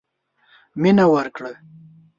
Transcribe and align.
مينه 0.81 1.05
ورکړه. 1.13 1.51